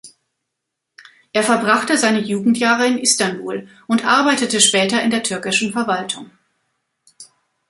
Er 1.31 1.43
verbrachte 1.43 1.95
seine 1.95 2.21
Jugendjahre 2.21 2.87
in 2.87 2.97
Istanbul 2.97 3.67
und 3.85 4.03
arbeitete 4.03 4.59
später 4.59 4.99
in 5.03 5.11
der 5.11 5.21
türkischen 5.21 5.71
Verwaltung. 5.71 6.31